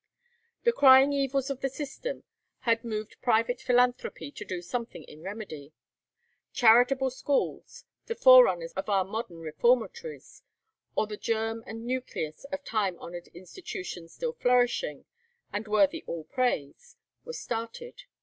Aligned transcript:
The 0.63 0.73
crying 0.73 1.13
evils 1.13 1.51
of 1.51 1.61
the 1.61 1.69
system 1.69 2.23
had 2.61 2.83
moved 2.83 3.21
private 3.21 3.61
philanthropy 3.61 4.31
to 4.31 4.43
do 4.43 4.59
something 4.63 5.03
in 5.03 5.21
remedy. 5.21 5.73
Charitable 6.53 7.11
schools, 7.11 7.85
the 8.07 8.15
forerunners 8.15 8.73
of 8.73 8.89
our 8.89 9.05
modern 9.05 9.41
reformatories, 9.41 10.41
or 10.95 11.05
the 11.05 11.17
germ 11.17 11.63
and 11.67 11.85
nucleus 11.85 12.45
of 12.45 12.63
time 12.63 12.97
honoured 12.97 13.27
institutions 13.35 14.15
still 14.15 14.33
flourishing, 14.33 15.05
and 15.53 15.67
worthy 15.67 16.03
all 16.07 16.23
praise, 16.23 16.95
were 17.23 17.33
started. 17.33 18.05